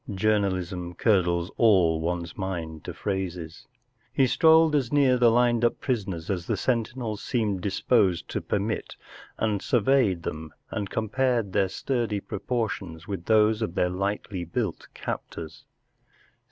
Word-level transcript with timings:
Journalism 0.11 0.95
curdles 0.95 1.51
all 1.57 1.99
one's 2.01 2.35
mind 2.35 2.83
to 2.85 2.93
phrases. 2.95 3.67
He 4.11 4.25
strolled 4.25 4.73
as 4.75 4.91
near 4.91 5.13
ihe 5.13 5.21
lined 5.31 5.63
up 5.63 5.79
prisoners 5.79 6.27
as 6.31 6.47
the 6.47 6.57
sentinels 6.57 7.21
seemed 7.21 7.61
disposed 7.61 8.27
to 8.29 8.41
permit 8.41 8.95
and 9.37 9.61
surveyed 9.61 10.23
them 10.23 10.55
and 10.71 10.89
com¬ 10.89 11.11
pared 11.11 11.53
their 11.53 11.69
sturdy 11.69 12.19
propor¬ 12.19 12.67
tions 12.71 13.07
with 13.07 13.25
those 13.25 13.61
of 13.61 13.75
their 13.75 13.91
lightly 13.91 14.43
built 14.43 14.87
captors. 14.95 15.65